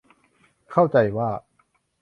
[0.71, 1.29] เข้าใจว่า